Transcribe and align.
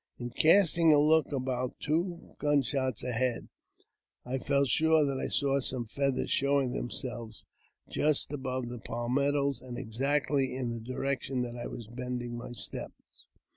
In 0.17 0.31
casting 0.31 0.91
a 0.91 0.97
look 0.97 1.31
about 1.31 1.75
two 1.79 2.35
gun 2.39 2.63
shots 2.63 3.03
ahead, 3.03 3.49
I 4.25 4.39
felt 4.39 4.67
sure 4.67 5.05
that 5.05 5.19
I 5.19 5.27
saw 5.27 5.59
some 5.59 5.85
feathers 5.85 6.31
showing 6.31 6.71
themselves 6.71 7.45
just 7.87 8.33
above 8.33 8.67
the 8.67 8.79
palmettos, 8.79 9.61
and 9.61 9.77
exactly 9.77 10.55
in 10.55 10.71
the 10.71 10.79
direction 10.79 11.43
that 11.43 11.55
I 11.55 11.67
was 11.67 11.85
bending 11.85 12.35
my 12.35 12.53
steps. 12.53 13.27